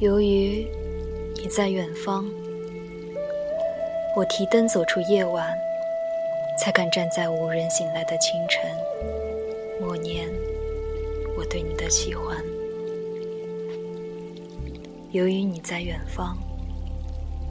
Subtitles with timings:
[0.00, 0.64] 由于
[1.34, 2.24] 你在远方，
[4.14, 5.52] 我提灯走出夜晚，
[6.56, 8.70] 才敢站在无人醒来的清晨，
[9.80, 10.28] 默念
[11.36, 12.36] 我对你的喜欢。
[15.10, 16.38] 由于你在远方，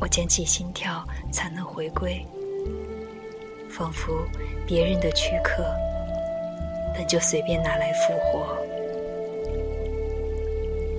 [0.00, 2.24] 我捡起心跳才能回归，
[3.68, 4.24] 仿佛
[4.64, 5.64] 别人的躯壳
[6.94, 8.56] 本就随便拿来复活。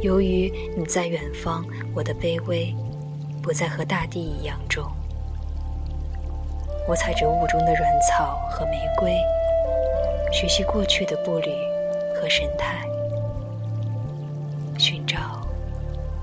[0.07, 2.73] 由于你在远方，我的卑微
[3.43, 4.89] 不再和大地一样重。
[6.88, 9.17] 我踩着雾中的软草和玫瑰，
[10.31, 11.49] 学习过去的步履
[12.16, 12.88] 和神态，
[14.80, 15.45] 寻找。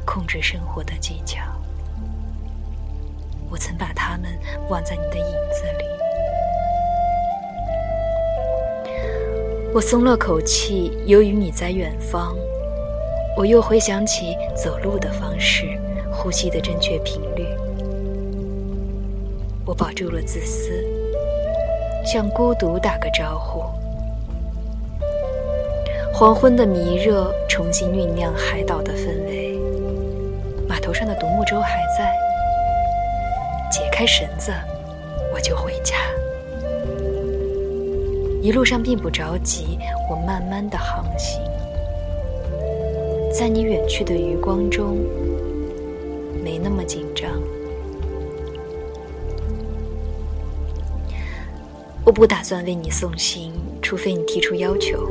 [0.06, 1.42] 控制生活的技巧，
[3.50, 4.30] 我曾把它们
[4.70, 5.84] 忘在你的影子里。
[9.74, 12.34] 我松了口气，由于你在远方，
[13.36, 15.66] 我又回想起走路的方式，
[16.12, 17.44] 呼吸的正确频率。
[19.66, 20.70] 我保住了自私，
[22.04, 23.64] 向孤独打个招呼。
[26.12, 29.58] 黄昏的弥热重新酝酿海岛的氛围。
[30.68, 32.14] 码头上的独木舟还在，
[33.68, 34.52] 解开绳子，
[35.34, 35.96] 我就回家。
[38.40, 39.76] 一路上并不着急，
[40.08, 41.42] 我慢慢的航行，
[43.36, 44.96] 在你远去的余光中，
[46.40, 47.28] 没那么紧张。
[52.04, 55.04] 我不打算为你送行，除非你提出要求。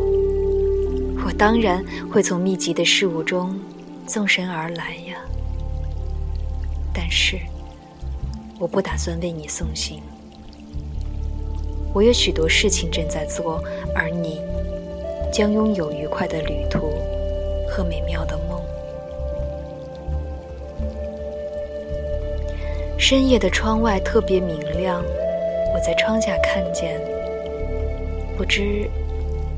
[1.26, 3.60] 我当然会从密集的事物中
[4.08, 5.18] 纵身而来呀。
[6.94, 7.38] 但是，
[8.58, 10.02] 我不打算为你送行。
[11.94, 13.62] 我有许多事情正在做，
[13.94, 14.40] 而你
[15.30, 16.94] 将拥有愉快的旅途
[17.68, 18.62] 和美妙的梦。
[22.98, 25.04] 深夜的窗外特别明亮，
[25.74, 27.02] 我在窗下看见，
[28.38, 28.90] 不知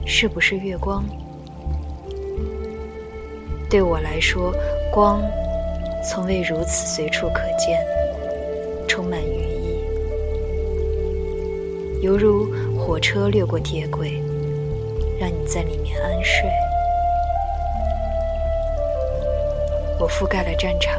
[0.06, 1.04] 是不是月光。
[3.70, 4.54] 对我来说，
[4.92, 5.22] 光。
[6.08, 7.84] 从未如此随处可见，
[8.88, 9.84] 充满寓意，
[12.02, 14.22] 犹如火车掠过铁轨，
[15.20, 16.48] 让你在里面安睡。
[19.98, 20.94] 我覆盖了战场，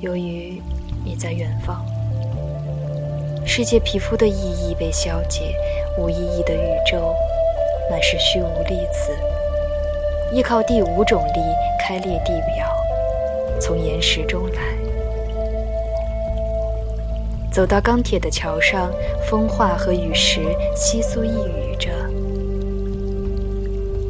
[0.00, 0.60] 由于
[1.04, 1.84] 你在远方，
[3.46, 5.54] 世界皮肤的意义被消解，
[5.96, 7.14] 无意义的宇宙
[7.88, 9.16] 满是虚无粒子，
[10.32, 11.40] 依靠第五种力
[11.78, 12.68] 开裂地表。
[13.60, 14.60] 从岩石中来，
[17.52, 18.90] 走到钢铁的桥上，
[19.28, 20.40] 风化和雨石
[20.74, 21.90] 窸窣呓语着。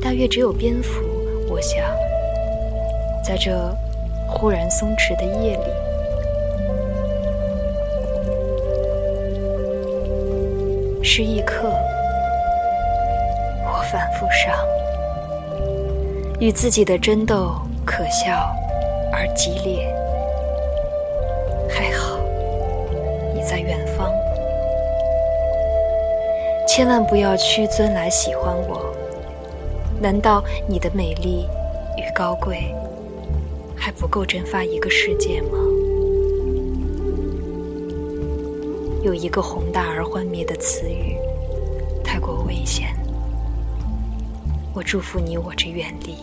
[0.00, 1.04] 大约只有蝙蝠，
[1.48, 1.84] 我想，
[3.24, 3.74] 在这
[4.28, 5.64] 忽然松弛的夜里，
[11.02, 11.68] 是一刻，
[13.64, 14.54] 我反复上，
[16.38, 17.54] 与自己的争斗，
[17.86, 18.54] 可笑。
[19.16, 19.94] 而激烈，
[21.70, 22.18] 还好
[23.32, 24.12] 你在远方，
[26.66, 28.92] 千万不要屈尊来喜欢我。
[30.00, 31.48] 难道你的美丽
[31.96, 32.74] 与高贵
[33.98, 35.58] 不够蒸发一个世界吗？
[39.02, 41.16] 有一个宏大而幻灭的词语，
[42.02, 42.96] 太过危险。
[44.72, 46.16] 我祝福你我之远离。